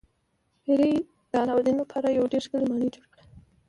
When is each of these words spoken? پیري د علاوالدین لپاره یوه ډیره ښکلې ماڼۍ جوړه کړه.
پیري 0.63 0.91
د 1.29 1.31
علاوالدین 1.43 1.77
لپاره 1.79 2.07
یوه 2.17 2.29
ډیره 2.31 2.45
ښکلې 2.45 2.65
ماڼۍ 2.69 2.89
جوړه 2.93 3.07
کړه. 3.13 3.23